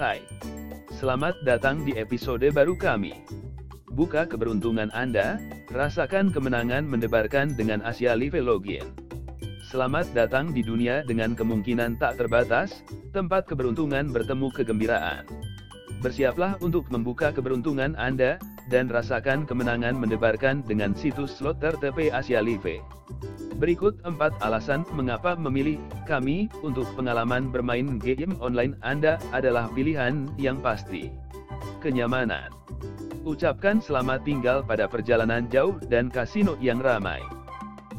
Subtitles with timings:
[0.00, 0.24] Hai.
[0.96, 3.20] Selamat datang di episode baru kami.
[3.92, 5.36] Buka keberuntungan Anda,
[5.68, 8.96] rasakan kemenangan mendebarkan dengan Asia Live Login.
[9.68, 12.80] Selamat datang di dunia dengan kemungkinan tak terbatas,
[13.12, 15.28] tempat keberuntungan bertemu kegembiraan.
[16.00, 18.40] Bersiaplah untuk membuka keberuntungan Anda,
[18.72, 22.80] dan rasakan kemenangan mendebarkan dengan situs slot tertepe Asia Live.
[23.60, 25.76] Berikut 4 alasan mengapa memilih
[26.08, 31.12] kami untuk pengalaman bermain game online Anda adalah pilihan yang pasti.
[31.84, 32.48] Kenyamanan.
[33.28, 37.20] Ucapkan selamat tinggal pada perjalanan jauh dan kasino yang ramai.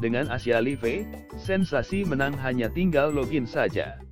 [0.02, 1.06] Dengan Asia Live,
[1.38, 4.02] sensasi menang hanya tinggal login saja.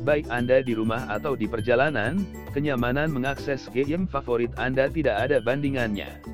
[0.00, 2.24] Baik Anda di rumah atau di perjalanan,
[2.56, 6.24] kenyamanan mengakses game favorit Anda tidak ada bandingannya.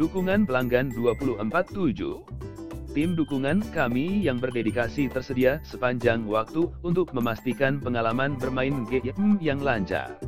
[0.00, 2.39] Dukungan pelanggan 24/7
[2.90, 10.18] Tim dukungan kami yang berdedikasi tersedia sepanjang waktu untuk memastikan pengalaman bermain game yang lancar.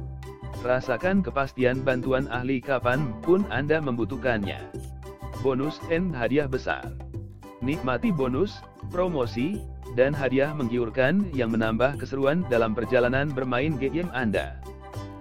[0.63, 4.63] Rasakan kepastian bantuan ahli kapan pun Anda membutuhkannya.
[5.43, 6.87] Bonus dan hadiah besar.
[7.67, 8.63] Nikmati bonus,
[8.95, 9.59] promosi,
[9.99, 14.63] dan hadiah menggiurkan yang menambah keseruan dalam perjalanan bermain game Anda.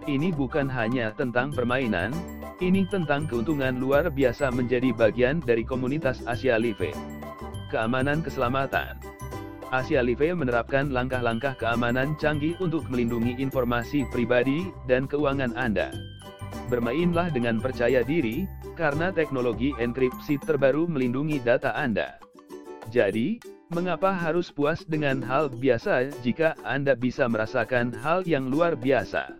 [0.06, 2.14] Ini bukan hanya tentang permainan,
[2.62, 6.94] ini tentang keuntungan luar biasa menjadi bagian dari komunitas Asia Live
[7.72, 9.00] keamanan keselamatan.
[9.72, 15.96] Asia Live menerapkan langkah-langkah keamanan canggih untuk melindungi informasi pribadi dan keuangan Anda.
[16.68, 18.44] Bermainlah dengan percaya diri,
[18.76, 22.20] karena teknologi enkripsi terbaru melindungi data Anda.
[22.92, 23.40] Jadi,
[23.72, 29.40] mengapa harus puas dengan hal biasa jika Anda bisa merasakan hal yang luar biasa?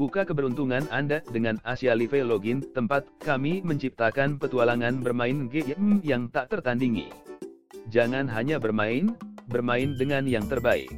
[0.00, 6.48] Buka keberuntungan Anda dengan Asia Live Login, tempat kami menciptakan petualangan bermain game yang tak
[6.48, 7.29] tertandingi.
[7.90, 9.18] Jangan hanya bermain,
[9.50, 10.94] bermain dengan yang terbaik.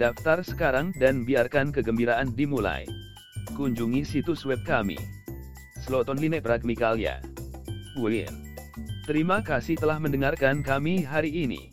[0.00, 2.88] Daftar sekarang dan biarkan kegembiraan dimulai.
[3.52, 4.96] Kunjungi situs web kami.
[5.84, 7.20] Sloton Line Pragmikalia.
[8.00, 8.32] Win.
[9.04, 11.68] Terima kasih telah mendengarkan kami hari ini.